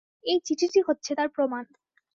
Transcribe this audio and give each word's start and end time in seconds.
এই 0.23 0.37
চিঠিটি 0.45 0.79
হচ্ছে 0.87 1.11
তার 1.15 1.29
প্রমাণ। 1.29 1.63